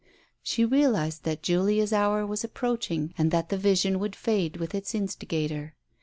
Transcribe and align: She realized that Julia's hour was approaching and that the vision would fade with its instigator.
She 0.41 0.65
realized 0.65 1.25
that 1.25 1.43
Julia's 1.43 1.93
hour 1.93 2.25
was 2.25 2.43
approaching 2.43 3.13
and 3.19 3.29
that 3.29 3.49
the 3.49 3.55
vision 3.59 3.99
would 3.99 4.15
fade 4.15 4.57
with 4.57 4.73
its 4.73 4.95
instigator. 4.95 5.75